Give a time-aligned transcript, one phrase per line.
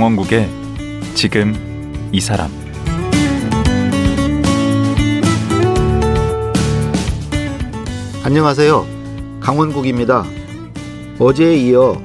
[0.00, 0.48] 강원국의
[1.14, 1.52] 지금
[2.10, 2.50] 이 사람
[8.24, 8.86] 안녕하세요.
[9.40, 10.24] 강원국입니다.
[11.18, 12.00] 어제에 이어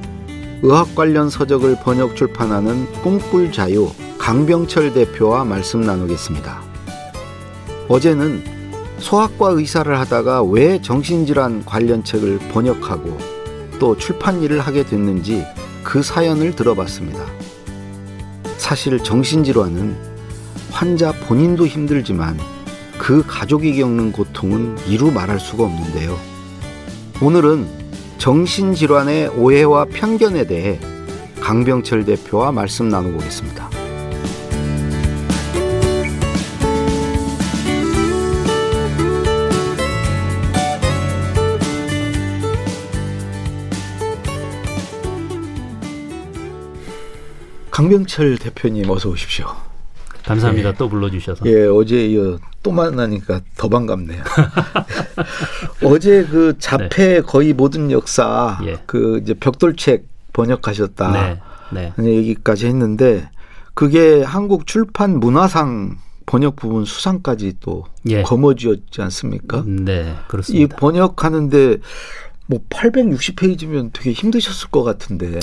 [0.60, 6.60] 의학 관련 서적을 번역 출판하는 꿈꿀 자유 강병철 대표와 말씀 나누겠습니다.
[7.88, 8.44] 어제는
[8.98, 13.16] 소아과 의사를 하다가 왜 정신질환 관련 책을 번역하고
[13.78, 15.46] 또 출판 일을 하게 됐는지
[15.82, 17.45] 그 사연을 들어봤습니다.
[18.66, 19.96] 사실 정신질환은
[20.72, 22.36] 환자 본인도 힘들지만
[22.98, 26.18] 그 가족이 겪는 고통은 이루 말할 수가 없는데요.
[27.22, 27.64] 오늘은
[28.18, 30.80] 정신질환의 오해와 편견에 대해
[31.40, 33.75] 강병철 대표와 말씀 나눠보겠습니다.
[47.76, 49.54] 강병철 대표님 어서 오십시오.
[50.24, 50.70] 감사합니다.
[50.70, 50.74] 예.
[50.78, 51.44] 또 불러주셔서.
[51.44, 54.24] 예, 어제 이어 또 만나니까 더 반갑네요.
[55.84, 57.20] 어제 그 자폐 네.
[57.20, 58.78] 거의 모든 역사 예.
[58.86, 61.38] 그 이제 벽돌책 번역하셨다.
[61.70, 61.92] 네.
[61.98, 62.02] 네.
[62.02, 63.28] 얘기까지 했는데
[63.74, 68.22] 그게 한국 출판 문화상 번역 부분 수상까지 또 예.
[68.22, 69.64] 거머쥐었지 않습니까?
[69.66, 70.64] 네, 그렇습니다.
[70.64, 71.76] 이 번역하는데
[72.46, 75.40] 뭐 860페이지면 되게 힘드셨을 것 같은데.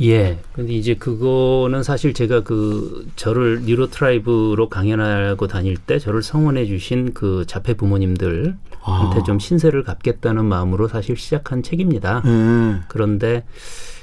[0.00, 0.38] 예.
[0.52, 7.44] 근데 이제 그거는 사실 제가 그 저를 뉴로트라이브로 강연하고 다닐 때 저를 성원해 주신 그
[7.46, 9.22] 자폐 부모님들한테 아.
[9.26, 12.22] 좀 신세를 갚겠다는 마음으로 사실 시작한 책입니다.
[12.26, 12.82] 음.
[12.88, 13.44] 그런데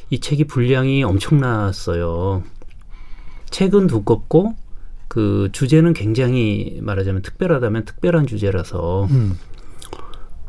[0.10, 2.44] 이 책이 분량이 엄청났어요.
[3.50, 4.56] 책은 두껍고
[5.08, 9.38] 그 주제는 굉장히 말하자면 특별하다면 특별한 주제라서 음.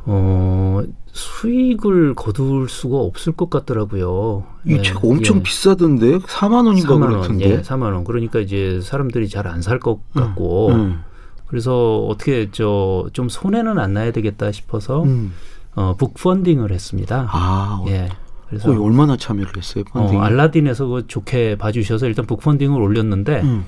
[0.08, 4.44] 어 수익을 거둘 수가 없을 것 같더라고요.
[4.66, 5.08] 이책 예.
[5.10, 5.42] 엄청 예.
[5.42, 7.50] 비싸던데 4만 원인가 4만 원, 그렇던데.
[7.50, 8.04] 예, 4만 원.
[8.04, 11.00] 그러니까 이제 사람들이 잘 안 살 것 같고 음, 음.
[11.48, 15.32] 그래서 어떻게 저 좀 손해는 안 나야 되겠다 싶어서 음.
[15.74, 17.28] 어 북펀딩을 했습니다.
[17.30, 18.08] 아, 예.
[18.48, 19.82] 그래서 거의 얼마나 참여를 했어요?
[19.92, 20.18] 펀딩?
[20.20, 23.64] 어, 알라딘에서 그 좋게 봐주셔서 일단 북펀딩을 올렸는데 음.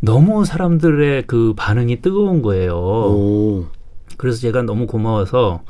[0.00, 2.74] 너무 사람들의 그 반응이 뜨거운 거예요.
[2.74, 3.66] 오.
[4.16, 5.62] 그래서 제가 너무 고마워서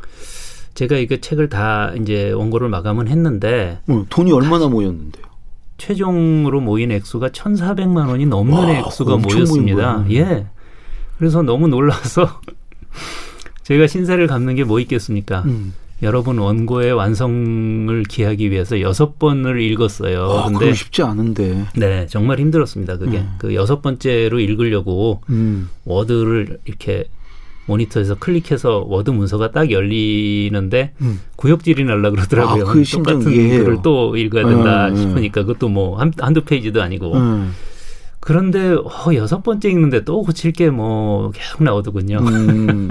[0.75, 5.25] 제가 이거 책을 다 이제 원고를 마감은 했는데 어, 돈이 얼마나 모였는데요?
[5.77, 10.05] 최종으로 모인 액수가 천사백만 원이 넘는 와, 액수가 모였습니다.
[10.11, 10.47] 예.
[11.19, 12.41] 그래서 너무 놀라서
[13.63, 15.43] 제가 신세를 갚는 게 뭐 있겠습니까?
[15.47, 15.75] 음.
[16.03, 20.25] 여러분 원고의 완성을 기하기 위해서 여섯 번을 읽었어요.
[20.25, 21.65] 아, 근데 쉽지 않은데.
[21.77, 22.99] 네, 정말 힘들었습니다.
[22.99, 23.35] 그게 음.
[23.39, 25.71] 그 여섯 번째로 읽으려고 음.
[25.85, 27.05] 워드를 이렇게
[27.67, 31.21] 모니터에서 클릭해서 워드 문서가 딱 열리는데 음.
[31.37, 32.69] 구역질이 날라 그러더라고요.
[32.69, 33.25] 아, 그 똑같은.
[33.25, 37.15] 글을 또 읽어야 된다 음, 싶으니까 그것도 뭐 한, 한두 페이지도 아니고.
[37.15, 37.53] 음.
[38.21, 42.19] 그런데 어, 여섯 번째 읽는데 또 고칠 게 뭐 계속 나오더군요.
[42.19, 42.89] 음.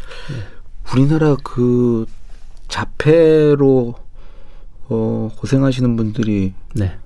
[0.94, 2.06] 우리나라 그
[2.68, 3.94] 자폐로
[4.88, 6.96] 어, 고생하시는 분들이 네.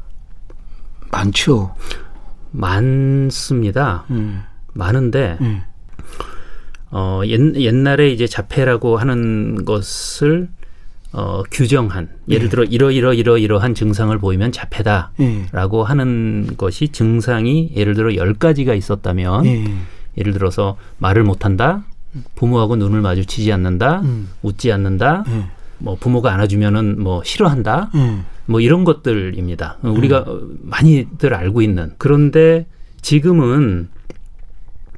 [1.11, 1.75] 많죠.
[2.53, 4.05] 많습니다.
[4.11, 4.43] 음.
[4.75, 5.63] 많은데 음.
[6.91, 10.49] 어, 옛, 옛날에 이제 자폐라고 하는 것을
[11.13, 12.51] 어, 규정한 예를 네.
[12.51, 15.89] 들어 이러이러 이러이러한 증상을 보이면 자폐다라고 네.
[15.89, 19.65] 하는 것이 증상이 예를 들어 열 가지가 있었다면 네.
[20.19, 21.85] 예를 들어서 말을 못한다,
[22.37, 24.29] 부모하고 눈을 마주치지 않는다, 음.
[24.43, 25.47] 웃지 않는다, 네.
[25.79, 28.21] 뭐 부모가 안아주면은 뭐 싫어한다, 네.
[28.47, 29.79] 뭐 이런 것들입니다.
[29.83, 30.33] 우리가 네.
[30.63, 32.67] 많이들 알고 있는 그런데
[33.03, 33.89] 지금은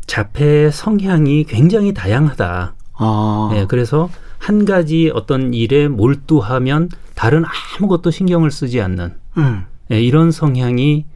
[0.07, 2.75] 자폐 성향이 굉장히 다양하다.
[2.95, 3.51] 아.
[3.53, 7.45] 네, 그래서 한 가지 어떤 일에 몰두하면 다른
[7.79, 9.65] 아무것도 신경을 쓰지 않는 음.
[9.89, 11.07] 네, 이런 성향이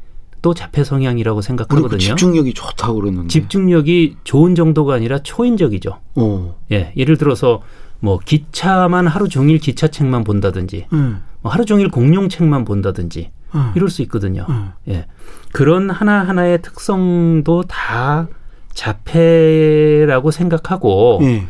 [0.42, 1.98] 또 자폐 성향이라고 생각하거든요.
[1.98, 3.28] 집중력이 좋다고 그러는데.
[3.28, 5.98] 집중력이 좋은 정도가 아니라 초인적이죠.
[6.14, 6.54] 오.
[6.70, 7.62] 예, 예를 들어서
[7.98, 11.22] 뭐 기차만 하루 종일 기차책만 본다든지, 음.
[11.40, 13.72] 뭐 하루 종일 공룡책만 본다든지 음.
[13.74, 14.46] 이럴 수 있거든요.
[14.48, 14.70] 음.
[14.88, 15.06] 예,
[15.52, 18.28] 그런 하나 하나의 특성도 다
[18.76, 21.46] 자폐라고 생각하고 예.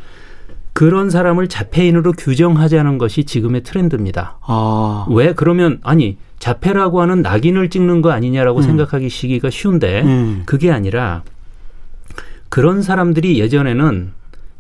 [0.73, 4.38] 그런 사람을 자폐인으로 규정하자는 것이 지금의 트렌드입니다.
[4.43, 5.06] 아.
[5.11, 8.62] 왜 그러면 아니 자폐라고 하는 낙인을 찍는 거 아니냐라고 음.
[8.62, 10.43] 생각하기 시기가 쉬운데 음.
[10.46, 11.23] 그게 아니라
[12.49, 14.12] 그런 사람들이 예전에는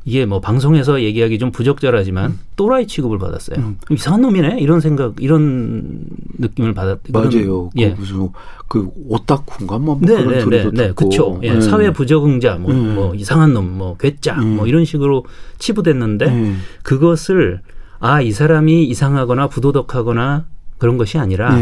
[0.06, 2.38] 이게 뭐 방송에서 얘기하기 좀 부적절하지만 음.
[2.54, 3.58] 또라이 취급을 받았어요.
[3.58, 3.76] 음.
[3.90, 6.04] 이상한 놈이네 이런 생각 이런
[6.38, 7.00] 느낌을 받았.
[7.08, 7.70] 맞아요.
[7.70, 7.88] 그 예.
[7.90, 8.28] 무슨
[8.68, 11.40] 그 오타쿠인가 뭐 네, 그런 네, 소리도 네, 네, 그렇죠.
[11.42, 11.54] 예.
[11.54, 11.60] 네.
[11.60, 12.80] 사회 부적응자, 뭐, 네.
[12.94, 14.44] 뭐 이상한 놈, 뭐 괴짜, 네.
[14.46, 15.24] 뭐 이런 식으로
[15.58, 16.54] 치부됐는데 네.
[16.84, 17.60] 그것을
[17.98, 20.44] 아 이 사람이 이상하거나 부도덕하거나
[20.78, 21.58] 그런 것이 아니라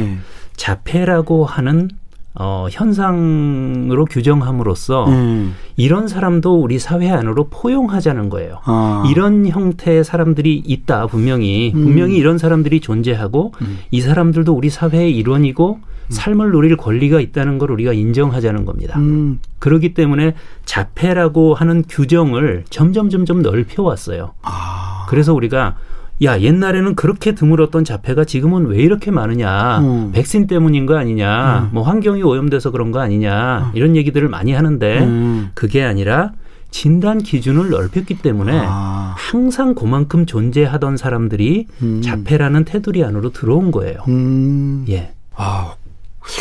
[0.57, 1.89] 자폐라고 하는
[2.37, 5.55] 어, 현상으로 규정함으로써 음.
[5.77, 8.59] 이런 사람도 우리 사회 안으로 포용하자는 거예요.
[8.65, 9.05] 아.
[9.09, 11.85] 이런 형태의 사람들이 있다 분명히 음.
[11.85, 13.79] 분명히 이런 사람들이 존재하고 음.
[13.93, 16.11] 이 사람들도 우리 사회의 일원이고 음.
[16.11, 18.99] 삶을 누릴 권리가 있다는 걸 우리가 인정하자는 겁니다.
[18.99, 19.39] 음.
[19.61, 20.35] 그렇기 때문에
[20.65, 24.33] 자폐라고 하는 규정을 점점 점점 넓혀왔어요.
[24.43, 25.07] 아.
[25.09, 25.77] 그래서 우리가
[26.25, 30.13] 야 옛날에는 그렇게 드물었던 자폐가 지금은 왜 이렇게 많으냐 음.
[30.13, 31.69] 백신 때문인 거 아니냐 음.
[31.73, 33.71] 뭐 환경이 오염돼서 그런 거 아니냐 음.
[33.75, 35.51] 이런 얘기들을 많이 하는데 음.
[35.55, 36.33] 그게 아니라
[36.71, 39.15] 진단 기준을 넓혔기 때문에 아.
[39.17, 42.03] 항상 그만큼 존재하던 사람들이 음.
[42.03, 44.01] 자폐라는 테두리 안으로 들어온 거예요.
[44.09, 44.85] 음.
[44.89, 45.13] 예.
[45.37, 45.75] 아,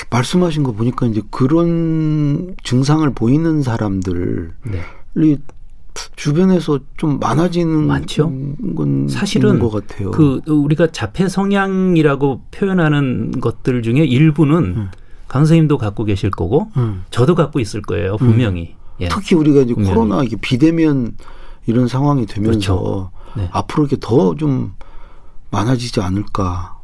[0.10, 4.82] 말씀하신 거 보니까 이제 그런 증상을 보이는 사람들이 네.
[6.16, 8.32] 주변에서 좀 많아지는 많죠.
[8.76, 10.12] 건 사실은 것 같아요.
[10.12, 14.90] 그 우리가 자폐 성향이라고 표현하는 것들 중에 일부는 음.
[15.28, 17.04] 강 선생님도 갖고 계실 거고 음.
[17.10, 18.18] 저도 갖고 있을 거예요 음.
[18.18, 18.76] 분명히.
[18.76, 19.02] 음.
[19.02, 19.08] 예.
[19.08, 19.96] 특히 우리가 이제 분명히.
[19.96, 21.16] 코로나 이게 비대면
[21.66, 23.12] 이런 상황이 되면서 그렇죠.
[23.36, 23.50] 네.
[23.52, 24.74] 앞으로 이렇게 더 좀
[25.52, 26.78] 많아지지 않을까.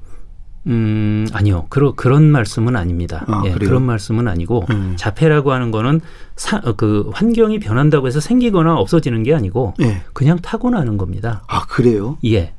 [0.68, 1.66] 음, 아니요.
[1.70, 3.26] 그러, 그런 말씀은 아닙니다.
[3.28, 4.94] 아, 예, 그런 말씀은 아니고 음.
[4.98, 6.02] 자폐라고 하는 거는
[6.36, 10.02] 사, 어, 그 환경이 변한다고 해서 생기거나 없어지는 게 아니고 예.
[10.14, 11.44] 그냥 타고나는 겁니다.
[11.48, 12.18] 아, 그래요?
[12.26, 12.54] 예.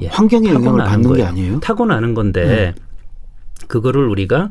[0.00, 0.06] 예.
[0.06, 1.16] 환경의 영향을 받는 거예요.
[1.16, 1.60] 게 아니에요?
[1.60, 3.66] 타고나는 건데 음.
[3.68, 4.50] 그거를 우리가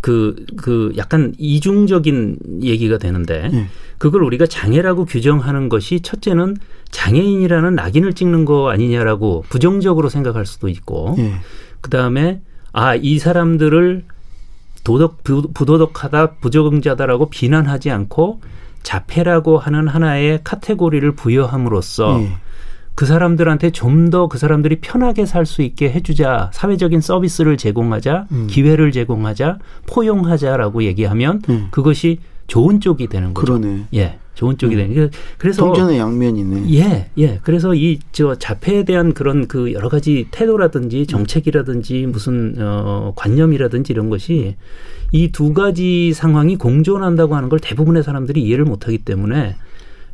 [0.00, 3.66] 그, 그 약간 이중적인 얘기가 되는데 예.
[3.98, 6.56] 그걸 우리가 장애라고 규정하는 것이 첫째는
[6.90, 11.34] 장애인이라는 낙인을 찍는 거 아니냐라고 부정적으로 생각할 수도 있고 예.
[11.80, 12.40] 그 다음에
[12.72, 14.04] 아, 이 사람들을
[14.84, 18.40] 도덕, 부도덕하다, 부적응자다라고 비난하지 않고
[18.82, 22.32] 자폐라고 하는 하나의 카테고리를 부여함으로써 네.
[22.94, 28.46] 그 사람들한테 좀 더 그 사람들이 편하게 살 수 있게 해주자 사회적인 서비스를 제공하자 음.
[28.50, 31.68] 기회를 제공하자 포용하자라고 얘기하면 음.
[31.70, 33.58] 그것이 좋은 쪽이 되는 거죠.
[33.58, 33.84] 그러네.
[33.94, 34.18] 예.
[34.38, 34.78] 좋은 쪽이 음.
[34.94, 35.10] 되는.
[35.36, 36.72] 그래서 동전의 양면이네.
[36.72, 37.40] 예, 예.
[37.42, 44.08] 그래서 이 저 자폐에 대한 그런 그 여러 가지 태도라든지 정책이라든지 무슨 어 관념이라든지 이런
[44.10, 44.54] 것이
[45.10, 49.56] 이 두 가지 상황이 공존한다고 하는 걸 대부분의 사람들이 이해를 못하기 때문에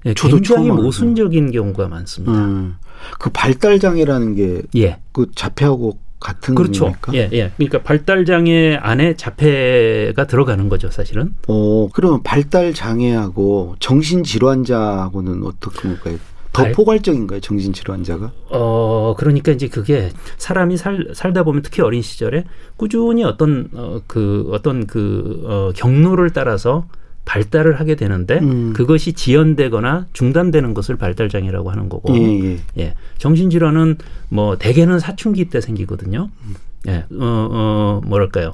[0.06, 2.32] 예, 굉장히 모순적인 경우가 많습니다.
[2.46, 2.76] 음.
[3.18, 5.00] 그 발달 장애라는 게 예.
[5.12, 6.86] 그 자폐하고 같은 그렇죠.
[6.86, 7.12] 겁니까?
[7.14, 7.52] 예, 예.
[7.56, 11.34] 그러니까 발달 장애 안에 자폐가 들어가는 거죠, 사실은.
[11.46, 16.16] 어, 그러면 발달 장애하고 정신 질환자하고는 어떻게 볼까요?
[16.54, 16.72] 더 발...
[16.72, 18.32] 포괄적인가요, 정신 질환자가?
[18.48, 22.44] 어, 그러니까 이제 그게 사람이 살, 살다 보면 특히 어린 시절에
[22.78, 26.86] 꾸준히 어떤 어, 그 어떤 그 어, 경로를 따라서
[27.24, 28.72] 발달을 하게 되는데 음.
[28.74, 32.58] 그것이 지연되거나 중단되는 것을 발달 장애라고 하는 거고 예, 예.
[32.78, 32.94] 예.
[33.18, 33.96] 정신 질환은
[34.28, 36.28] 뭐 대개는 사춘기 때 생기거든요.
[36.46, 36.54] 음.
[36.88, 37.04] 예.
[37.12, 38.52] 어, 어 뭐랄까요?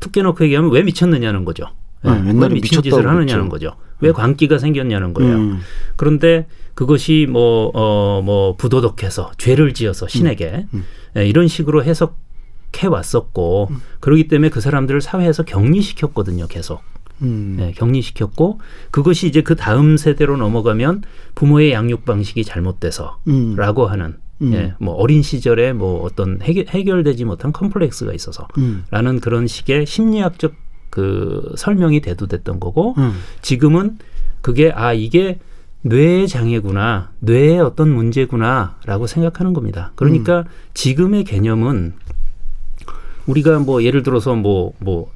[0.00, 1.64] 툭 깨놓고 얘기하면 왜 미쳤느냐는 거죠.
[2.04, 2.10] 예.
[2.10, 3.76] 아, 왜 미친 짓을 하느냐는 거죠.
[4.00, 4.14] 왜 음.
[4.14, 5.36] 광기가 생겼냐는 거예요.
[5.36, 5.60] 음.
[5.96, 10.78] 그런데 그것이 뭐, 어, 뭐, 부도덕해서 죄를 지어서 신에게 음.
[10.78, 10.84] 음.
[11.16, 13.70] 예, 이런 식으로 해석해 왔었고,
[14.00, 16.82] 그러기 때문에 그 사람들을 사회에서 격리시켰거든요, 계속.
[17.22, 17.56] 음.
[17.58, 18.60] 네, 격리시켰고
[18.90, 21.02] 그것이 이제 그 다음 세대로 넘어가면
[21.34, 23.90] 부모의 양육 방식이 잘못돼서라고 음.
[23.90, 24.52] 하는 음.
[24.54, 29.20] 예, 뭐 어린 시절에 뭐 어떤 해결, 되지 못한 컴플렉스가 있어서라는 음.
[29.20, 30.54] 그런 식의 심리학적
[30.90, 33.12] 그 설명이 대두됐던 거고 음.
[33.40, 33.98] 지금은
[34.42, 35.38] 그게 아 이게
[35.82, 39.92] 뇌의 장애구나 뇌의 어떤 문제구나라고 생각하는 겁니다.
[39.94, 40.44] 그러니까 음.
[40.74, 41.94] 지금의 개념은
[43.26, 45.10] 우리가 뭐 예를 들어서 뭐뭐 뭐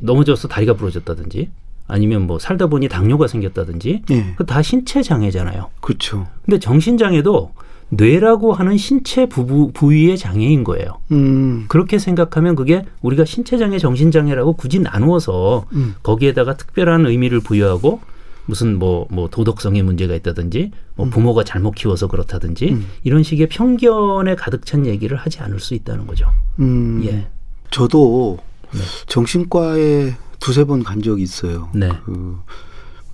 [0.00, 1.50] 넘어져서 다리가 부러졌다든지
[1.86, 4.34] 아니면 뭐 살다 보니 당뇨가 생겼다든지 네.
[4.36, 5.70] 그다 신체 장애잖아요.
[5.80, 6.26] 그렇죠.
[6.44, 7.52] 근데 정신 장애도
[7.90, 11.00] 뇌라고 하는 신체 부부, 부위의 장애인 거예요.
[11.10, 11.64] 음.
[11.68, 15.96] 그렇게 생각하면 그게 우리가 신체 장애, 정신 장애라고 굳이 나누어서 음.
[16.02, 18.00] 거기에다가 특별한 의미를 부여하고
[18.46, 21.10] 무슨 뭐, 뭐 도덕성의 문제가 있다든지 뭐 음.
[21.10, 22.86] 부모가 잘못 키워서 그렇다든지 음.
[23.02, 26.26] 이런 식의 편견에 가득 찬 얘기를 하지 않을 수 있다는 거죠.
[26.60, 27.02] 음.
[27.04, 27.26] 예.
[27.70, 28.38] 저도
[28.72, 28.80] 네.
[29.06, 31.68] 정신과에 두세 번 간 적이 있어요.
[31.74, 31.88] 네.
[32.04, 32.38] 그,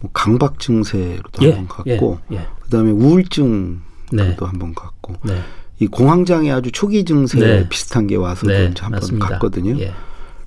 [0.01, 2.47] 뭐 강박 증세로도 예, 한번 갔고, 예, 예.
[2.63, 3.81] 그다음에 우울증
[4.13, 4.37] 네.
[4.39, 5.41] 한번 갔고, 네.
[5.79, 7.69] 이 공황장애 아주 초기 증세 네.
[7.69, 9.79] 비슷한 게 와서 네, 한번 갔거든요.
[9.81, 9.93] 예.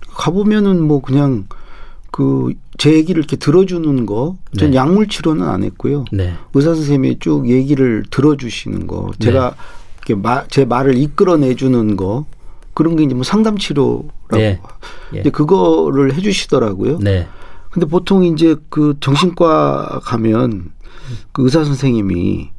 [0.10, 1.48] 가보면은 뭐 그냥
[2.12, 4.78] 그 제 얘기를 이렇게 들어주는 거, 전 네.
[4.78, 6.06] 약물 치료는 안 했고요.
[6.14, 6.34] 네.
[6.54, 9.54] 의사 선생님이 쭉 얘기를 들어주시는 거, 제가
[9.98, 12.26] 이렇게 마, 제 말을 이끌어내주는 거,
[12.80, 14.62] 그런 게 이제 뭐 상담 치료라고 네.
[15.14, 15.20] 예.
[15.20, 17.00] 이제 그거를 해 주시더라고요.
[17.00, 17.28] 네.
[17.72, 20.72] 근데 보통 이제 그 정신과 가면
[21.34, 22.52] 그 의사 선생님이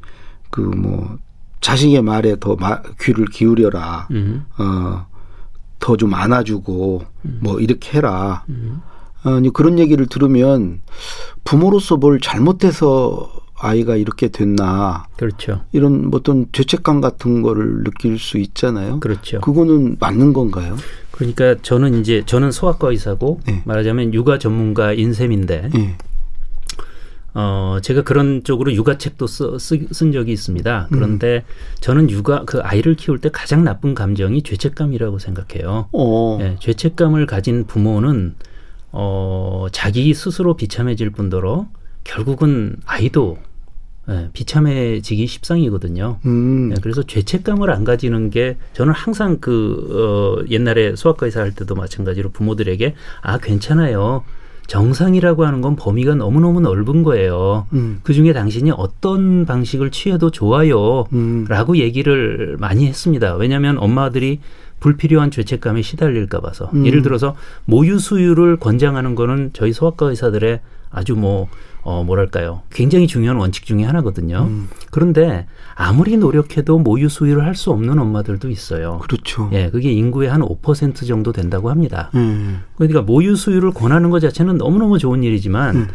[0.51, 1.17] 그 뭐
[1.61, 4.07] 자식의 말에 더 마, 귀를 기울여라.
[4.11, 4.45] 음.
[4.59, 5.05] 어
[5.79, 7.39] 더 좀 안아주고 음.
[7.41, 8.43] 뭐 이렇게 해라.
[8.49, 8.81] 음.
[9.23, 10.81] 아니 그런 얘기를 들으면
[11.43, 15.05] 부모로서 뭘 잘못해서 아이가 이렇게 됐나.
[15.17, 15.61] 그렇죠.
[15.71, 18.99] 이런 어떤 죄책감 같은 거를 느낄 수 있잖아요.
[18.99, 19.39] 그렇죠.
[19.41, 20.75] 그거는 맞는 건가요?
[21.11, 23.61] 그러니까 저는 이제 저는 소아과 의사고 네.
[23.65, 25.97] 말하자면 육아 전문가 인 셈인데 네.
[27.33, 30.87] 어 제가 그런 쪽으로 육아책도 써, 쓴 적이 있습니다.
[30.91, 31.75] 그런데 음.
[31.79, 35.87] 저는 육아 그 아이를 키울 때 가장 나쁜 감정이 죄책감이라고 생각해요.
[35.93, 36.37] 어.
[36.39, 38.35] 네, 죄책감을 가진 부모는
[38.91, 41.67] 어 자기 스스로 비참해질 뿐더러
[42.03, 43.37] 결국은 아이도
[44.11, 46.19] 네, 비참해지기 십상이거든요.
[46.25, 46.69] 음.
[46.69, 51.75] 네, 그래서 죄책감을 안 가지는 게 저는 항상 그 어, 옛날에 소아과 의사 할 때도
[51.75, 54.23] 마찬가지로 부모들에게 아 괜찮아요.
[54.67, 57.67] 정상이라고 하는 건 범위가 너무너무 넓은 거예요.
[57.73, 57.99] 음.
[58.03, 61.05] 그 중에 당신이 어떤 방식을 취해도 좋아요.
[61.13, 61.45] 음.
[61.49, 63.35] 라고 얘기를 많이 했습니다.
[63.35, 64.39] 왜냐하면 엄마들이
[64.79, 66.69] 불필요한 죄책감에 시달릴까 봐서.
[66.73, 66.85] 음.
[66.85, 70.59] 예를 들어서 모유 수유를 권장하는 거는 저희 소아과 의사들의
[70.91, 71.47] 아주 뭐
[71.83, 72.61] 어, 뭐랄까요.
[72.69, 74.45] 굉장히 중요한 원칙 중의 하나거든요.
[74.47, 74.69] 음.
[74.91, 78.99] 그런데 아무리 노력해도 모유 수유를 할 수 없는 엄마들도 있어요.
[78.99, 79.49] 그렇죠.
[79.53, 82.09] 예, 그게 인구의 한 5% 정도 된다고 합니다.
[82.15, 82.61] 음.
[82.75, 85.87] 그러니까 모유 수유를 권하는 것 자체는 너무너무 좋은 일이지만 음.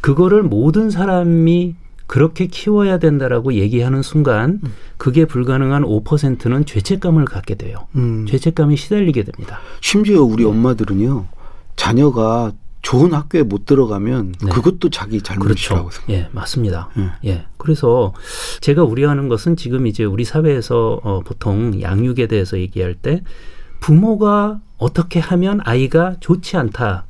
[0.00, 1.74] 그거를 모든 사람이
[2.06, 4.72] 그렇게 키워야 된다라고 얘기하는 순간 음.
[4.98, 7.86] 그게 불가능한 5%는 죄책감을 갖게 돼요.
[7.96, 8.26] 음.
[8.28, 9.60] 죄책감이 시달리게 됩니다.
[9.80, 11.24] 심지어 우리 엄마들은요.
[11.76, 12.52] 자녀가
[12.84, 14.50] 좋은 학교에 못 들어가면 네.
[14.50, 16.02] 그것도 자기 잘못이라고 그렇죠.
[16.10, 16.90] 예, 맞습니다.
[16.98, 17.10] 음.
[17.24, 17.46] 예.
[17.56, 18.12] 그래서
[18.60, 23.22] 제가 우려하는 것은 지금 이제 우리 사회에서 어, 보통 양육에 대해서 얘기할 때
[23.80, 27.06] 부모가 어떻게 하면 아이가 좋지 않다.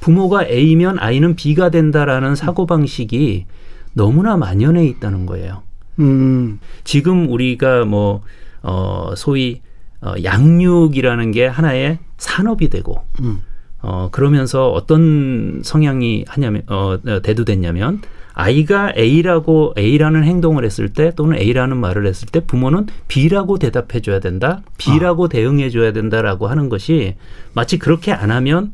[0.00, 3.44] 부모가 A면 아이는 B가 된다라는 사고 방식이
[3.92, 5.62] 너무나 만연해 있다는 거예요.
[5.98, 6.60] 음.
[6.82, 8.22] 지금 우리가 뭐
[8.62, 9.60] 어, 소위
[10.00, 13.42] 어, 양육이라는 게 하나의 산업이 되고 음.
[13.82, 21.76] 어, 그러면서 어떤 성향이 하냐면, 어, 대두됐냐면, 아이가 A라고, A라는 행동을 했을 때 또는 A라는
[21.76, 25.28] 말을 했을 때 부모는 B라고 대답해 줘야 된다, B라고 아.
[25.28, 27.16] 대응해 줘야 된다라고 하는 것이
[27.52, 28.72] 마치 그렇게 안 하면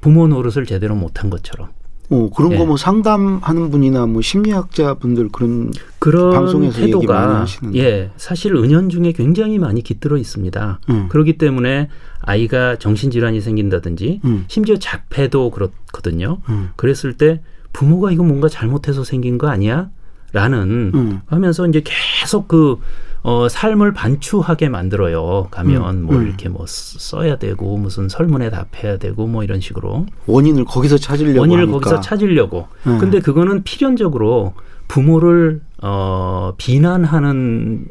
[0.00, 1.68] 부모 노릇을 제대로 못한 것처럼.
[2.14, 2.58] 어, 그런 예.
[2.58, 9.82] 거뭐 상담하는 분이나 뭐 심리학자 분들 그런 그런 방송에서 태도가 예, 사실 은연중에 굉장히 많이
[9.82, 10.80] 깃들어 있습니다.
[10.90, 11.08] 음.
[11.08, 11.88] 그렇기 때문에
[12.20, 14.44] 아이가 정신질환이 생긴다든지 음.
[14.48, 16.38] 심지어 자폐도 그렇거든요.
[16.48, 16.70] 음.
[16.76, 17.40] 그랬을 때
[17.72, 19.90] 부모가 이거 뭔가 잘못해서 생긴 거 아니야?
[20.32, 21.20] 라는 음.
[21.26, 22.78] 하면서 이제 계속 그
[23.24, 25.48] 어, 삶을 반추하게 만들어요.
[25.50, 26.26] 가면 음, 뭐 음.
[26.26, 31.62] 이렇게 뭐 써야 되고 무슨 설문에 답해야 되고 뭐 이런 식으로 원인을 거기서 찾으려고 원인을
[31.62, 31.78] 하니까.
[31.78, 32.68] 거기서 찾으려고.
[32.86, 32.98] 음.
[32.98, 34.52] 근데 그거는 필연적으로
[34.88, 37.86] 부모를 어, 비난하는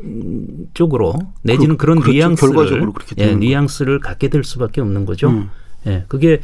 [0.75, 2.13] 쪽으로 내지는 그, 런 그렇죠.
[2.13, 2.75] 뉘앙스를
[3.17, 5.29] 예, 뉘앙스를 갖게 될 수밖에 없는 거죠.
[5.29, 5.49] 음.
[5.87, 6.41] 예, 그게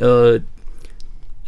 [0.00, 0.40] 어,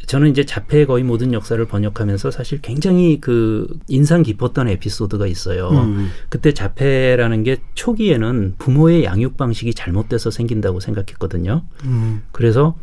[0.07, 5.71] 저는 이제 자폐의 거의 모든 역사를 번역하면서 사실 굉장히 그 인상 깊었던 에피소드가 있어요.
[5.71, 6.11] 음.
[6.29, 11.63] 그때 자폐라는 게 초기에는 부모의 양육 방식이 잘못돼서 생긴다고 생각했거든요.
[11.85, 12.23] 음.
[12.33, 12.77] 그래서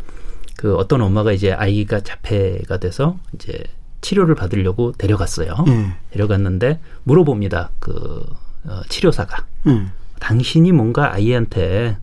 [0.57, 3.63] 그 어떤 엄마가 이제 아이가 자폐가 돼서 이제
[4.01, 5.53] 치료를 받으려고 데려갔어요.
[5.67, 5.93] 음.
[6.11, 7.71] 데려갔는데 물어봅니다.
[7.79, 8.25] 그
[8.65, 9.91] 어, 치료사가 음.
[10.19, 11.97] 당신이 뭔가 아이한테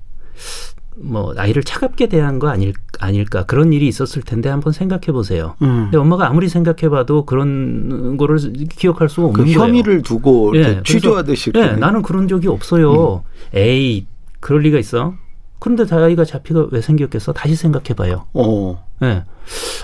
[1.00, 5.54] 뭐 아이를 차갑게 대한 거 아닐 아닐까 그런 일이 있었을 텐데 한번 생각해 보세요.
[5.62, 5.84] 음.
[5.84, 8.38] 근데 엄마가 아무리 생각해봐도 그런 거를
[8.70, 9.60] 기억할 수가 없는 그 거예요.
[9.60, 11.52] 혐의를 두고 예, 취조하듯이.
[11.54, 13.22] 예, 나는 그런 적이 없어요.
[13.24, 13.56] 음.
[13.56, 14.06] 에이,
[14.40, 15.14] 그럴 리가 있어.
[15.60, 17.32] 그런데 아이가 자피가 왜 생겼겠어?
[17.32, 18.26] 다시 생각해봐요.
[18.34, 18.84] 어.
[19.02, 19.24] 예.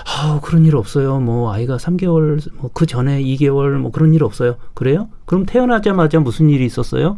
[0.07, 1.19] 아, 그런 일 없어요.
[1.19, 4.55] 뭐 아이가 3개월, 뭐 그 전에 2개월, 뭐 그런 일 없어요.
[4.73, 5.09] 그래요?
[5.25, 7.17] 그럼 태어나자마자 무슨 일이 있었어요?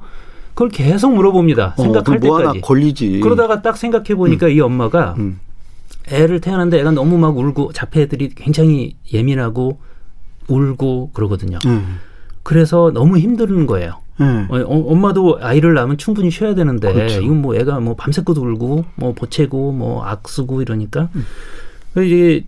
[0.58, 1.76] 그걸 계속 물어봅니다.
[1.78, 2.62] 어, 생각할 뭐 때까지.
[2.62, 3.20] 걸리지.
[3.20, 4.52] 그러다가 딱 생각해 보니까 음.
[4.52, 5.40] 이 엄마가 음.
[6.08, 9.78] 애를 태어났는데 애가 너무 막 울고 자폐 애들이 굉장히 예민하고
[10.48, 11.60] 울고 그러거든요.
[11.68, 12.00] 음.
[12.42, 14.00] 그래서 너무 힘든 거예요.
[14.20, 14.48] 음.
[14.50, 17.22] 어, 엄마도 아이를 낳으면 충분히 쉬어야 되는데 그렇죠.
[17.22, 22.04] 이건 뭐 애가 뭐 밤새껏 울고 뭐 보채고 뭐 악쓰고 이러니까 음.
[22.04, 22.48] 이제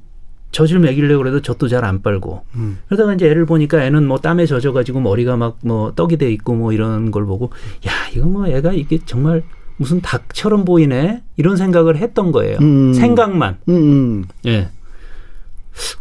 [0.51, 2.79] 젖을 먹이려고 그래도 젖도 잘 안 빨고 음.
[2.87, 6.73] 그러다가 이제 애를 보니까 애는 뭐 땀에 젖어가지고 머리가 막 뭐 떡이 돼 있고 뭐
[6.73, 7.51] 이런 걸 보고
[7.87, 9.43] 야 이거 뭐 애가 이게 정말
[9.77, 12.57] 무슨 닭처럼 보이네 이런 생각을 했던 거예요.
[12.61, 12.93] 음.
[12.93, 13.57] 생각만.
[13.69, 13.73] 음.
[13.75, 14.25] 음.
[14.45, 14.69] 예.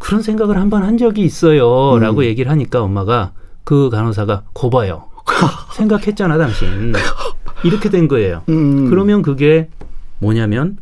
[0.00, 2.24] 그런 생각을 한 번한 적이 있어요라고 음.
[2.24, 3.32] 얘기를 하니까 엄마가
[3.64, 5.04] 그 간호사가 고봐요.
[5.76, 6.92] 생각했잖아 당신.
[7.64, 8.42] 이렇게 된 거예요.
[8.48, 8.88] 음.
[8.90, 9.68] 그러면 그게
[10.18, 10.78] 뭐냐면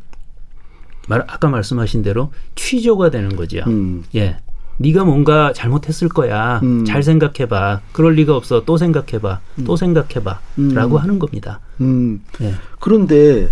[1.07, 3.63] 말 아까 말씀하신 대로 취조가 되는 거죠.
[3.67, 4.05] 음.
[4.15, 4.39] 예.
[4.79, 6.61] 네가 뭔가 잘못했을 거야.
[6.63, 6.85] 음.
[6.85, 7.81] 잘 생각해봐.
[7.93, 8.65] 그럴 리가 없어.
[8.65, 9.41] 또 생각해봐.
[9.59, 9.65] 음.
[9.65, 10.41] 또 생각해봐.
[10.59, 10.75] 음.
[10.75, 11.61] 라고 하는 겁니다.
[11.81, 12.23] 음.
[12.43, 12.55] 예.
[12.79, 13.49] 그런데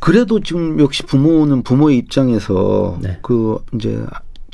[0.00, 3.18] 그래도 지금 역시 부모는 부모의 입장에서 네.
[3.22, 4.04] 그 이제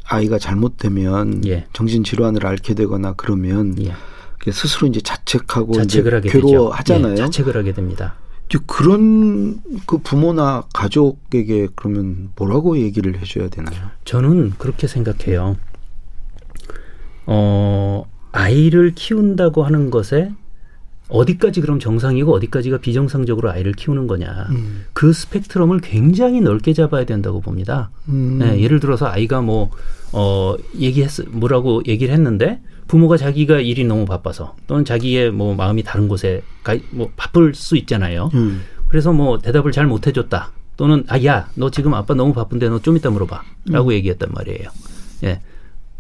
[0.07, 1.67] 아이가 잘못되면 예.
[1.73, 3.95] 정신 질환을 앓게 되거나 그러면 예.
[4.53, 7.13] 스스로 이제 자책하고 자책을 이제 괴로워하잖아요.
[7.13, 8.15] 예, 자책을 하게 됩니다.
[8.67, 13.91] 그런 그 부모나 가족에게 그러면 뭐라고 얘기를 해줘야 되나요?
[14.05, 15.57] 저는 그렇게 생각해요.
[17.27, 20.31] 어, 아이를 키운다고 하는 것에
[21.09, 24.49] 어디까지 그럼 정상이고 어디까지가 비정상적으로 아이를 키우는 거냐.
[24.51, 24.85] 음.
[24.93, 27.91] 그 스펙트럼을 굉장히 넓게 잡아야 된다고 봅니다.
[28.09, 28.39] 음.
[28.39, 29.71] 네, 예를 들어서 아이가 뭐,
[30.13, 36.07] 어, 얘기했, 뭐라고 얘기를 했는데 부모가 자기가 일이 너무 바빠서 또는 자기의 뭐 마음이 다른
[36.09, 38.31] 곳에 가, 뭐 바쁠 수 있잖아요.
[38.35, 38.63] 음.
[38.89, 40.53] 그래서 뭐 대답을 잘 못 해줬다.
[40.77, 43.43] 또는 아, 야, 너 지금 아빠 너무 바쁜데 너 좀 이따 물어봐.
[43.71, 43.93] 라고 음.
[43.95, 44.69] 얘기했단 말이에요.
[45.25, 45.41] 예.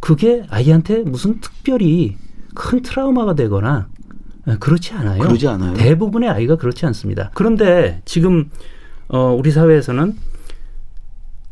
[0.01, 2.17] 그게 아이한테 무슨 특별히
[2.55, 3.89] 큰 트라우마가 되거나
[4.49, 5.23] 예, 그렇지 않아요.
[5.23, 5.75] 그러지 않아요.
[5.75, 7.31] 대부분의 아이가 그렇지 않습니다.
[7.35, 8.51] 그런데 지금
[9.09, 10.15] 어 우리 사회에서는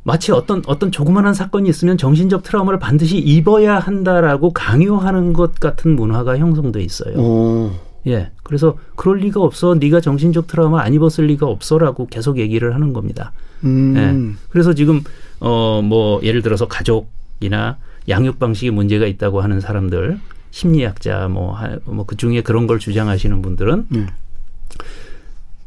[0.05, 6.39] 마치 어떤 어떤 조그마한 사건이 있으면 정신적 트라우마를 반드시 입어야 한다라고 강요하는 것 같은 문화가
[6.39, 7.17] 형성돼 있어요.
[7.19, 7.71] 오.
[8.09, 8.31] 예.
[8.43, 9.75] 그래서 그럴 리가 없어.
[9.77, 13.33] 네가 정신적 트라우마 안 입었을 리가 없어라고 계속 얘기를 하는 겁니다.
[13.65, 13.95] 음.
[13.97, 14.39] 예.
[14.51, 15.03] 그래서 지금
[15.39, 17.77] 어 뭐 예를 들어서 가족이나
[18.09, 20.19] 양육 방식에 문제가 있다고 하는 사람들
[20.51, 24.09] 심리학자 뭐, 뭐 그 중에 그런 걸 주장하시는 분들은 음.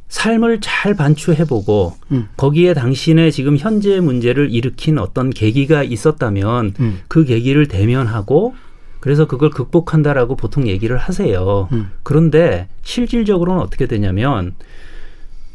[0.07, 2.27] 삶을 잘 반추해보고 음.
[2.37, 6.99] 거기에 당신의 지금 현재 문제를 일으킨 어떤 계기가 있었다면 음.
[7.07, 8.55] 그 계기를 대면하고
[8.99, 11.67] 그래서 그걸 극복한다라고 보통 얘기를 하세요.
[11.71, 11.91] 음.
[12.03, 14.55] 그런데 실질적으로는 어떻게 되냐면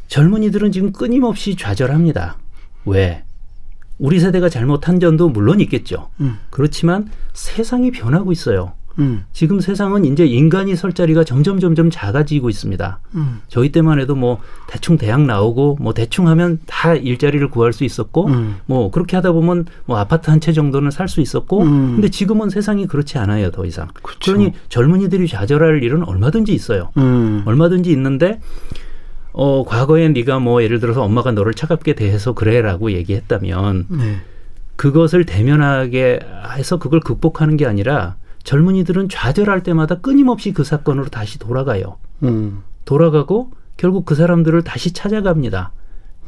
[0.08, 2.36] 젊은이들은 지금 끊임없이 좌절합니다.
[2.84, 3.24] 왜?
[3.98, 6.10] 우리 세대가 잘못한 점도 물론 있겠죠.
[6.20, 6.38] 음.
[6.50, 8.72] 그렇지만 세상이 변하고 있어요.
[8.98, 9.24] 음.
[9.32, 13.00] 지금 세상은 이제 인간이 설 자리가 점점 점점 작아지고 있습니다.
[13.14, 13.40] 음.
[13.48, 18.26] 저희 때만 해도 뭐 대충 대학 나오고 뭐 대충 하면 다 일자리를 구할 수 있었고
[18.26, 18.56] 음.
[18.66, 21.92] 뭐 그렇게 하다 보면 뭐 아파트 한 채 정도는 살 수 있었고 음.
[21.94, 23.88] 근데 지금은 세상이 그렇지 않아요 더 이상.
[24.02, 24.32] 그쵸.
[24.32, 26.90] 그러니 젊은이들이 좌절할 일은 얼마든지 있어요.
[26.96, 27.42] 음.
[27.46, 28.40] 얼마든지 있는데
[29.32, 34.16] 어 과거에 네가 뭐 예를 들어서 엄마가 너를 차갑게 대해서 그래라고 얘기했다면 네.
[34.76, 36.20] 그것을 대면하게
[36.56, 38.16] 해서 그걸 극복하는 게 아니라
[38.50, 41.98] 젊은이들은 좌절할 때마다 끊임없이 그 사건으로 다시 돌아가요.
[42.24, 42.64] 음.
[42.84, 45.70] 돌아가고 결국 그 사람들을 다시 찾아갑니다.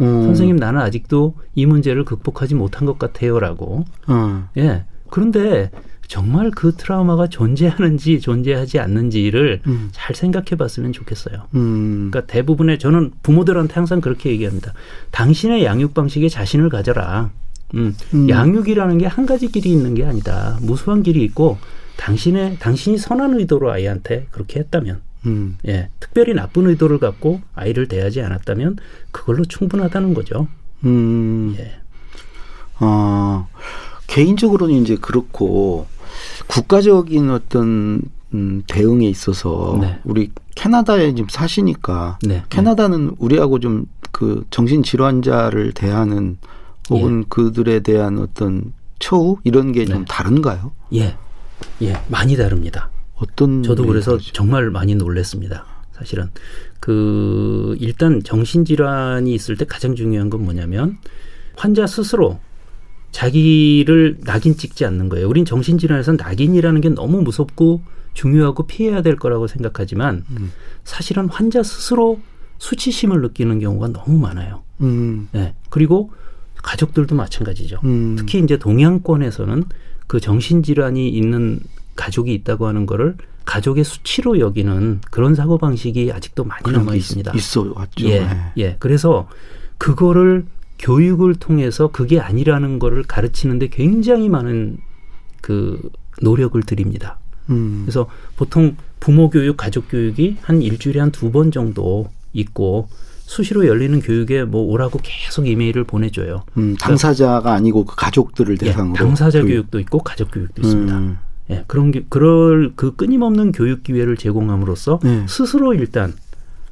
[0.01, 0.23] 음.
[0.23, 3.85] 선생님 나는 아직도 이 문제를 극복하지 못한 것 같아요라고.
[4.09, 4.47] 음.
[4.57, 4.85] 예.
[5.11, 5.73] 그런데
[6.07, 9.89] 정말 그 트라우마가 존재하는지 존재하지 않는지를 음.
[9.91, 11.49] 잘 생각해 봤으면 좋겠어요.
[11.57, 12.09] 음.
[12.13, 14.73] 그러니까 대부분의 저는 부모들한테 항상 그렇게 얘기합니다.
[15.11, 17.31] 당신의 양육 방식에 자신을 가져라.
[17.75, 17.97] 음.
[18.15, 18.29] 음.
[18.29, 20.57] 양육이라는 게 한 가지 길이 있는 게 아니다.
[20.63, 21.59] 무수한 길이 있고
[21.96, 25.57] 당신의 당신이 선한 의도로 아이한테 그렇게 했다면 음.
[25.66, 28.78] 예, 특별히 나쁜 의도를 갖고 아이를 대하지 않았다면
[29.11, 30.48] 그걸로 충분하다는 거죠.
[30.85, 31.55] 음.
[31.59, 31.72] 예.
[32.78, 33.46] 아,
[34.09, 35.87] 개인적으로는 이제 그렇고
[36.48, 38.02] 국가적인 어떤
[38.35, 40.00] 음, 대응에 있어서 네.
[40.05, 42.42] 우리 캐나다에 지금 사시니까 네.
[42.48, 46.37] 캐나다는 우리하고 좀 그 정신 질환자를 대하는
[46.90, 47.26] 혹은 예.
[47.28, 50.05] 그들에 대한 어떤 처우 이런 게좀 네.
[50.09, 50.70] 다른가요?
[50.94, 51.16] 예.
[51.83, 52.90] 예, 많이 다릅니다.
[53.14, 54.33] 어떤 저도 그래서 다르죠?
[54.33, 55.64] 정말 많이 놀랐습니다.
[55.92, 56.31] 사실은
[56.81, 60.99] 그 일단 정신 질환이 있을 때 가장 중요한 건 뭐냐면
[61.55, 62.40] 환자 스스로
[63.12, 65.29] 자기를 낙인 찍지 않는 거예요.
[65.29, 67.83] 우린 정신 질환에서 낙인이라는 게 너무 무섭고
[68.14, 70.53] 중요하고 피해야 될 거라고 생각하지만 음.
[70.85, 72.21] 사실은 환자 스스로
[72.59, 74.62] 수치심을 느끼는 경우가 너무 많아요.
[74.81, 75.29] 음.
[75.33, 75.55] 네.
[75.68, 76.12] 그리고
[76.62, 77.81] 가족들도 마찬가지죠.
[77.85, 78.16] 음.
[78.18, 79.64] 특히 이제 동양권에서는
[80.12, 81.59] 그 정신질환이 있는
[81.96, 87.33] 가족이 있다고 하는 거를 가족의 수치로 여기는 그런 사고 방식이 아직도 많이 남아 있습니다.
[87.35, 88.07] 있어 왔죠.
[88.11, 88.53] 예, 네.
[88.59, 88.77] 예.
[88.79, 89.27] 그래서
[89.79, 90.44] 그거를
[90.79, 94.77] 교육을 통해서 그게 아니라는 거를 가르치는데 굉장히 많은
[95.40, 95.81] 그
[96.20, 97.18] 노력을 드립니다.
[97.48, 97.81] 음.
[97.87, 102.90] 그래서 보통 부모 교육, 가족 교육이 한 일주일에 한 두 번 정도 있고
[103.33, 106.45] 수시로 열리는 교육에 뭐 오라고 계속 이메일을 보내줘요.
[106.59, 108.95] 음, 당사자가 그러니까, 아니고 그 가족들을 예, 대상으로.
[108.95, 109.71] 예, 당사자 교육.
[109.71, 110.99] 도 있고 가족 교육도 있습니다.
[110.99, 111.16] 음.
[111.49, 115.25] 예, 그런 게 그럴 그 끊임없는 교육 기회를 제공함으로써 네.
[115.29, 116.12] 스스로 일단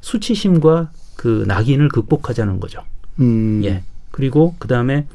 [0.03, 2.83] 수치심과 그 낙인을 극복하자는 거죠.
[3.21, 3.63] 음.
[3.65, 3.83] 예.
[4.11, 5.07] 그리고 그 다음에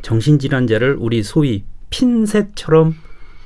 [0.00, 2.94] 정신질환자를 우리 소위 핀셋처럼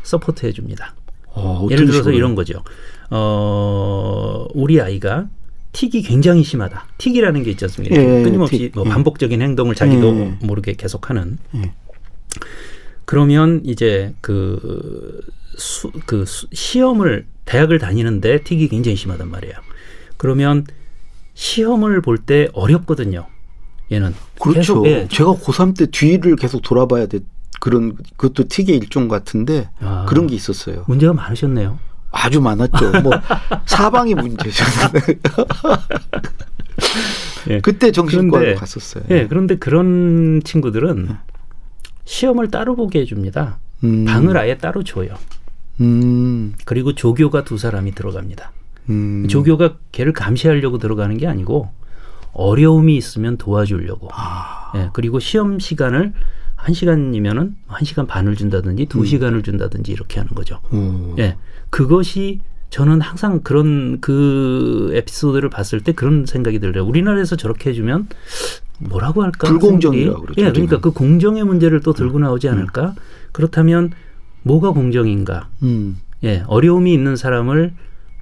[0.05, 0.95] 서포트해 줍니다.
[1.27, 2.17] 어, 예를 들어서 식으로?
[2.17, 2.63] 이런 거죠.
[3.11, 5.29] 어, 우리 아이가
[5.73, 6.87] 틱이 굉장히 심하다.
[6.99, 7.97] 틱이라는 게 있지 않습니까?
[7.97, 8.91] 예, 끊임없이 뭐 예.
[8.91, 10.39] 반복적인 행동을 자기도 예.
[10.43, 11.39] 모르게 계속하는.
[11.57, 11.73] 예.
[13.05, 15.21] 그러면 이제 그,
[15.57, 19.55] 수, 그 수, 시험을 대학을 다니는데 틱이 굉장히 심하단 말이에요.
[20.17, 20.65] 그러면
[21.35, 23.27] 시험을 볼 때 어렵거든요.
[23.93, 24.85] 얘는 그렇죠.
[24.87, 25.09] 예.
[25.11, 27.21] 제가 고3 때 뒤를 계속 돌아봐야 돼.
[27.61, 30.85] 그런 그것도 틱의 일종 같은데 아, 그런 게 있었어요.
[30.87, 31.79] 문제가 많으셨네요.
[32.11, 33.03] 아주 많았죠.
[33.03, 33.13] 뭐
[33.67, 35.03] 사방이 문제잖아요.
[37.51, 37.61] 예.
[37.61, 39.05] 그때 정신과로 갔었어요.
[39.11, 41.17] 예, 그런데 그런 친구들은 네.
[42.05, 43.59] 시험을 따로 보게 해줍니다.
[43.85, 44.05] 음.
[44.05, 45.15] 방을 아예 따로 줘요.
[45.81, 46.55] 음.
[46.65, 48.53] 그리고 조교가 두 사람이 들어갑니다.
[48.91, 49.27] 음.
[49.29, 51.71] 조교가 걔를 감시하려고 들어가는 게 아니고
[52.33, 54.09] 어려움이 있으면 도와주려고.
[54.13, 54.73] 아.
[54.77, 56.13] 예, 그리고 시험 시간을
[56.63, 59.05] 한 시간이면은 한 시간 반을 준다든지 두 음.
[59.05, 60.61] 시간을 준다든지 이렇게 하는 거죠.
[60.73, 61.15] 음.
[61.19, 61.37] 예,
[61.71, 66.85] 그것이 저는 항상 그런 그 에피소드를 봤을 때 그런 생각이 들어요.
[66.85, 68.09] 우리나라에서 저렇게 해주면
[68.79, 69.49] 뭐라고 할까?
[69.49, 70.41] 불공정이라고 그러죠.
[70.43, 72.23] 예, 그러니까 그 공정의 문제를 또 들고 음.
[72.23, 72.91] 나오지 않을까?
[72.91, 72.95] 음.
[73.33, 73.93] 그렇다면
[74.43, 75.49] 뭐가 공정인가?
[75.63, 75.99] 음.
[76.23, 77.73] 예, 어려움이 있는 사람을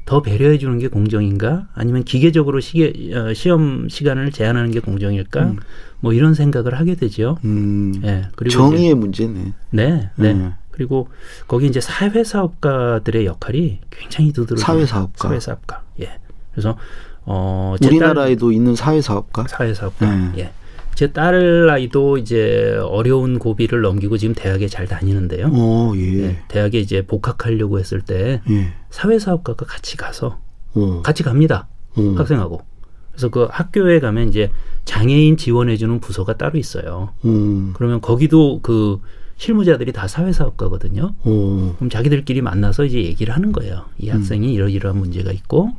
[0.04, 1.68] 더 배려해 주는 게 공정인가?
[1.74, 5.42] 아니면 기계적으로 시계, 어, 시험 시간을 제한하는 게 공정일까?
[5.42, 5.56] 음.
[6.00, 7.38] 뭐 이런 생각을 하게 되죠.
[7.44, 8.00] 음.
[8.04, 9.52] 예, 그리고 정의의 이제, 문제네.
[9.70, 10.32] 네, 네.
[10.32, 10.52] 음.
[10.70, 11.08] 그리고
[11.48, 14.64] 거기 이제 사회 사업가들의 역할이 굉장히 두드러져.
[14.64, 15.28] 사회 사업가.
[15.28, 15.82] 사회 사업가.
[16.00, 16.18] 예.
[16.52, 16.76] 그래서
[17.24, 19.46] 어 우리나라에도 있는 사회 사업가.
[19.48, 20.06] 사회 사업가.
[20.14, 20.32] 네.
[20.38, 20.52] 예.
[20.94, 25.46] 제 딸 아이도 이제 어려운 고비를 넘기고 지금 대학에 잘 다니는데요.
[25.48, 26.22] 오, 예.
[26.24, 26.38] 예.
[26.48, 28.72] 대학에 이제 복학하려고 했을 때 예.
[28.90, 30.38] 사회 사업가가 같이 가서
[30.74, 31.02] 오.
[31.02, 31.66] 같이 갑니다.
[31.96, 32.14] 오.
[32.16, 32.62] 학생하고.
[33.18, 34.48] 그래서 그 학교에 가면 이제
[34.84, 37.10] 장애인 지원해주는 부서가 따로 있어요.
[37.24, 37.72] 음.
[37.74, 39.00] 그러면 거기도 그
[39.36, 41.14] 실무자들이 다 사회사업가거든요.
[41.24, 41.74] 오.
[41.74, 43.86] 그럼 자기들끼리 만나서 이제 얘기를 하는 거예요.
[43.98, 44.14] 이 음.
[44.14, 44.52] 학생이 음.
[44.52, 45.70] 이러이러한 문제가 있고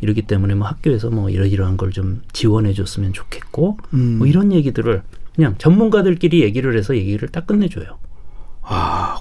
[0.00, 4.18] 이러기 때문에 뭐 학교에서 뭐 이러이러한 걸 좀 지원해 줬으면 좋겠고 음.
[4.18, 5.02] 뭐 이런 얘기들을
[5.36, 7.96] 그냥 전문가들끼리 얘기를 해서 얘기를 딱 끝내줘요.
[8.62, 9.20] 아,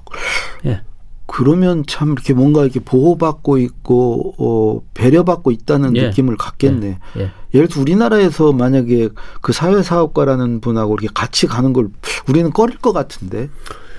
[0.65, 0.81] 예.
[1.29, 6.07] 그러면 참 이렇게 뭔가 이렇게 보호받고 있고 어, 배려받고 있다는 예.
[6.07, 6.99] 느낌을 갖겠네.
[7.17, 7.21] 예.
[7.21, 7.31] 예.
[7.57, 9.09] 예를 들어 우리나라에서 만약에
[9.41, 11.89] 그 사회사업가라는 분하고 이렇게 같이 가는 걸
[12.29, 13.49] 우리는 꺼릴 것 같은데.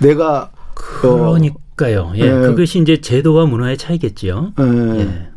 [0.00, 2.12] 내가 그러니까요.
[2.14, 2.30] 예, 예.
[2.30, 4.52] 그것이 이제 제도와 문화의 차이겠지요.
[4.60, 5.00] 예.
[5.00, 5.28] 예.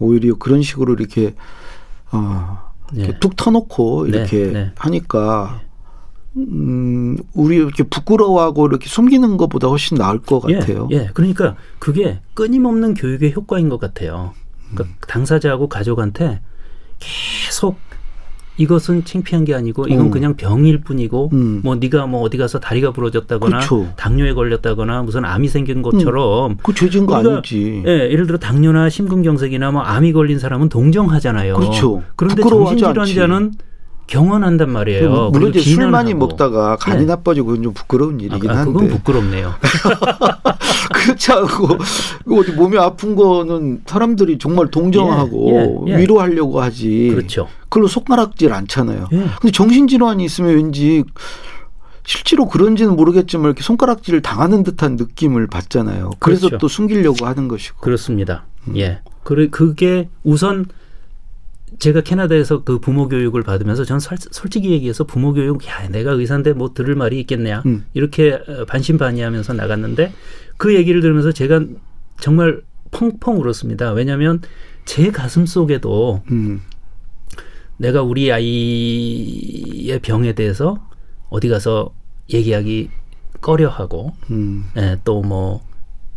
[0.00, 1.34] 오히려 그런 식으로 이렇게
[2.10, 2.58] 어,
[2.92, 3.18] 이렇게 네.
[3.20, 4.72] 툭 터놓고 네, 이렇게 네.
[4.76, 5.60] 하니까
[6.36, 10.88] 음, 우리 이렇게 부끄러워하고 이렇게 숨기는 것보다 훨씬 나을 것 예, 같아요.
[10.90, 14.34] 예, 그러니까 그게 끊임없는 교육의 효과인 것 같아요.
[14.72, 14.96] 그러니까 음.
[15.06, 16.40] 당사자하고 가족한테
[16.98, 17.78] 계속
[18.58, 20.10] 이것은 창피한 게 아니고 이건 어.
[20.10, 21.60] 그냥 병일 뿐이고 음.
[21.62, 23.92] 뭐 네가 뭐 어디 가서 다리가 부러졌다거나 그쵸.
[23.96, 26.56] 당뇨에 걸렸다거나 무슨 암이 생긴 것처럼 음.
[26.62, 27.82] 그 죄진 거 아니지.
[27.86, 31.56] 예, 예를 들어 당뇨나 심근경색이나 뭐 암이 걸린 사람은 동정하잖아요.
[31.56, 32.02] 그렇죠.
[32.16, 33.52] 그런데 정신질환자는
[34.06, 35.30] 경험한단 말이에요.
[35.30, 36.26] 물론 이제 술 많이 하고.
[36.26, 37.06] 먹다가 간이 네.
[37.06, 38.72] 나빠지고 그건 좀 부끄러운 일이긴 아, 한데.
[38.72, 39.54] 그건 부끄럽네요.
[40.94, 41.68] 그렇지 않고
[42.38, 46.00] 어디 몸이 아픈 거는 사람들이 정말 동정하고 예, 예, 예.
[46.00, 47.08] 위로하려고 하지.
[47.12, 47.48] 그렇죠.
[47.64, 49.08] 그걸로 손가락질 않잖아요.
[49.12, 49.16] 예.
[49.40, 51.04] 근데 정신질환이 있으면 왠지
[52.04, 56.10] 실제로 그런지는 모르겠지만 이렇게 손가락질을 당하는 듯한 느낌을 받잖아요.
[56.20, 56.58] 그래서 그렇죠.
[56.58, 57.78] 또 숨기려고 하는 것이고.
[57.80, 58.44] 그렇습니다.
[58.68, 58.76] 음.
[58.76, 59.00] 예.
[59.24, 60.66] 그 그게 우선
[61.78, 66.52] 제가 캐나다에서 그 부모 교육을 받으면서 저는 설, 솔직히 얘기해서 부모 교육 야 내가 의사인데
[66.52, 67.84] 뭐 들을 말이 있겠냐 음.
[67.94, 70.12] 이렇게 어, 반신반의하면서 나갔는데
[70.56, 71.62] 그 얘기를 들으면서 제가
[72.20, 73.92] 정말 펑펑 울었습니다.
[73.92, 74.40] 왜냐하면
[74.84, 76.62] 제 가슴 속에도 음.
[77.76, 80.78] 내가 우리 아이의 병에 대해서
[81.28, 81.92] 어디 가서
[82.32, 82.90] 얘기하기
[83.40, 84.64] 꺼려하고 음.
[84.76, 85.62] 예, 또뭐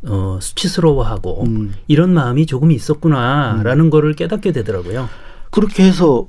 [0.04, 1.74] 어, 수치스러워하고 음.
[1.88, 3.90] 이런 마음이 조금 있었구나라는 음.
[3.90, 5.10] 거를 깨닫게 되더라고요.
[5.50, 6.28] 그렇게 해서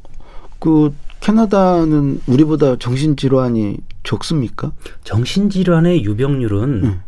[0.58, 4.72] 그 캐나다는 우리보다 정신질환이 적습니까?
[5.04, 7.00] 정신질환의 유병률은 음.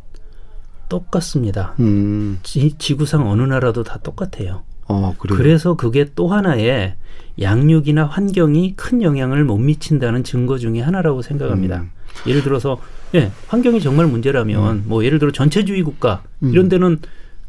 [0.89, 1.75] 똑같습니다.
[1.81, 2.39] 음.
[2.43, 4.63] 지, 구상 어느 나라도 다 똑같아요.
[4.89, 6.97] 어, 그래서 그게 또 하나의
[7.41, 11.81] 양육이나 환경이 큰 영향을 못 미친다는 증거 중의 하나라고 생각합니다.
[11.81, 11.91] 음.
[12.27, 12.79] 예를 들어서
[13.15, 14.85] 예, 환경이 정말 문제라면 음.
[14.87, 16.51] 뭐 예를 들어 전체주의 국가 음.
[16.53, 16.99] 이런 데는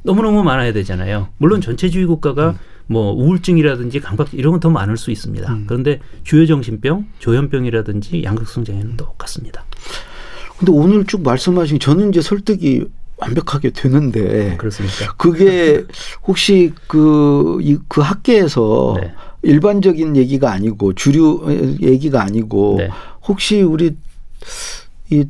[0.03, 1.27] 너무너무 많아야 되잖아요.
[1.37, 2.57] 물론 전체주의 국가가 음.
[2.87, 5.51] 뭐 우울증이라든지 강박 이런 건 더 많을 수 있습니다.
[5.51, 5.63] 음.
[5.67, 9.65] 그런데 주요 정신병, 조현병이라든지 양극성 장애는 똑같습니다.
[10.57, 12.85] 근데 오늘 쭉 말씀하신 저는 이제 설득이
[13.17, 15.13] 완벽하게 되는데 그렇습니까?
[15.17, 15.83] 그게
[16.27, 19.13] 혹시 그, 이, 그 학계에서 네.
[19.41, 22.89] 일반적인 얘기가 아니고 주류 얘기가 아니고 네.
[23.27, 23.97] 혹시 우리
[25.09, 25.25] 이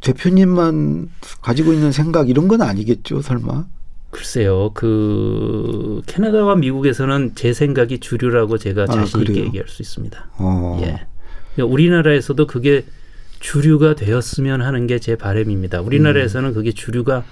[0.00, 1.08] 대표님만
[1.40, 3.64] 가지고 있는 생각 이런 건 아니겠죠, 설마?
[4.16, 10.30] 글쎄요, 그 캐나다와 미국에서는 제 생각이 주류라고 제가 아, 자신 있게 얘기할 수 있습니다.
[10.38, 10.78] 어.
[10.80, 11.06] 예.
[11.54, 12.86] 그러니까 우리나라에서도 그게
[13.40, 15.82] 주류가 되었으면 하는 게 제 바람입니다.
[15.82, 16.54] 우리나라에서는 음.
[16.54, 17.24] 그게 주류가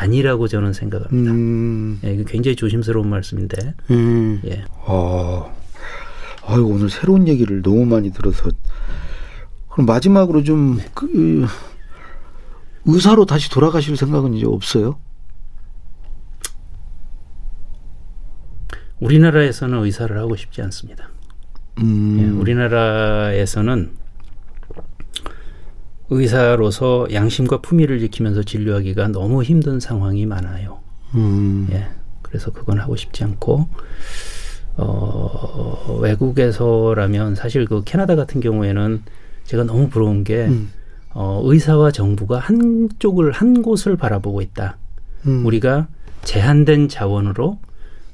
[0.00, 1.30] 아니라고 저는 생각합니다.
[1.30, 2.00] 음.
[2.02, 3.74] 예, 굉장히 조심스러운 말씀인데.
[3.90, 4.40] 음.
[4.46, 4.64] 예.
[4.84, 5.54] 어.
[6.44, 8.50] 아유 오늘 새로운 얘기를 너무 많이 들어서
[9.70, 10.84] 그럼 마지막으로 좀 네.
[10.92, 11.46] 그,
[12.84, 14.98] 의사로 다시 돌아가실 생각은 이제 없어요?
[19.00, 21.10] 우리나라에서는 의사를 하고 싶지 않습니다.
[21.78, 22.18] 음.
[22.20, 23.90] 예, 우리나라에서는
[26.08, 30.80] 의사로서 양심과 품위를 지키면서 진료하기가 너무 힘든 상황이 많아요.
[31.14, 31.68] 음.
[31.72, 31.88] 예,
[32.22, 33.68] 그래서 그건 하고 싶지 않고
[34.76, 39.02] 어, 외국에서라면 사실 그 캐나다 같은 경우에는
[39.44, 40.70] 제가 너무 부러운 게 음.
[41.10, 44.76] 어, 의사와 정부가 한쪽을 한 곳을 바라보고 있다.
[45.26, 45.46] 음.
[45.46, 45.88] 우리가
[46.24, 47.58] 제한된 자원으로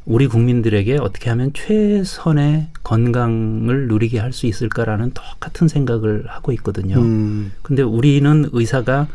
[0.04, 6.98] 우리 국민들에게 어떻게 하면 최선의 건강을 누리게 할 수 있을까라는 똑같은 생각을 하고 있거든요.
[6.98, 7.52] 음.
[7.62, 9.06] 근데 우리는 의사가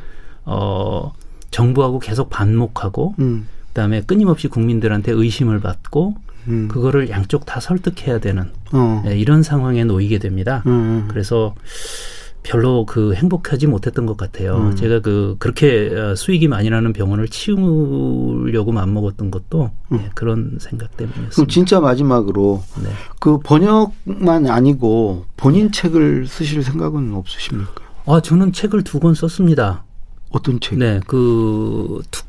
[0.45, 1.13] 어
[1.52, 3.47] 정부하고 계속 반목하고 음.
[3.69, 6.15] 그다음에 끊임없이 국민들한테 의심을 받고
[6.47, 6.67] 음.
[6.69, 9.02] 그거를 양쪽 다 설득해야 되는 어.
[9.06, 10.63] 네, 이런 상황에 놓이게 됩니다.
[10.67, 11.08] 음.
[11.10, 11.56] 그래서
[12.48, 14.56] 별로 그 행복하지 못했던 것 같아요.
[14.58, 14.76] 음.
[14.76, 19.98] 제가 그 그렇게 어, 수익이 많이 나는 병원을 치우려고 마음먹었던 것도 음.
[19.98, 21.36] 네, 그런 생각 때문이었습니다.
[21.36, 22.90] 그럼 진짜 마지막으로 네.
[23.20, 27.82] 그 번역만 아니고 본인 책을 쓰실 생각은 없으십니까?
[28.06, 29.84] 아 저는 책을 두 권 썼습니다.
[30.30, 30.78] 어떤 책?
[30.80, 32.27] 네, 그 툭,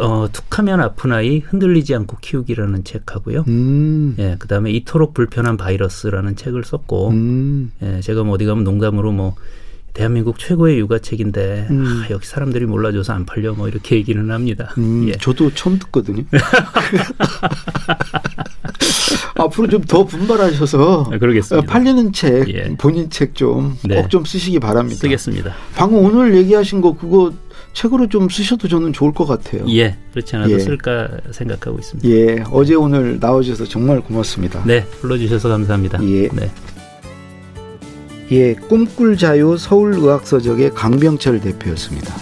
[0.00, 3.44] 어, 툭하면 아픈 아이 흔들리지 않고 키우기라는 책하고요.
[3.48, 4.16] 음.
[4.18, 7.70] 예, 그다음에 이토록 불편한 바이러스라는 책을 썼고, 음.
[7.82, 9.34] 예, 제가 뭐 어디 가면 농담으로 뭐
[9.92, 11.84] 대한민국 최고의 육아책인데 음.
[11.86, 14.74] 아, 여기 사람들이 몰라줘서 안 팔려 뭐 이렇게 얘기는 합니다.
[14.76, 15.12] 음, 예.
[15.12, 16.24] 저도 처음 듣거든요.
[19.36, 21.70] 앞으로 좀 더 분발하셔서 아, 그러겠습니다.
[21.70, 22.74] 팔리는 책 예.
[22.78, 24.08] 본인 책 좀 꼭좀 네.
[24.08, 24.98] 좀 쓰시기 바랍니다.
[25.00, 25.52] 쓰겠습니다.
[25.76, 27.32] 방금 오늘 얘기하신 거 그거
[27.74, 29.66] 책으로 좀 쓰셔도 저는 좋을 것 같아요.
[29.68, 30.58] 예, 그렇지 않아도 예.
[30.60, 32.08] 쓸까 생각하고 있습니다.
[32.08, 34.62] 예, 어제 오늘 나와주셔서 정말 고맙습니다.
[34.64, 36.02] 네, 불러주셔서 감사합니다.
[36.04, 36.28] 예.
[36.28, 36.50] 네.
[38.30, 42.14] 예, 꿈꿀 자유 서울의학서적의 강병철 대표였습니다.